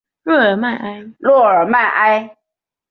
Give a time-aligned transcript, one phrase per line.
[0.23, 0.57] 洛尔
[1.67, 2.35] 迈埃。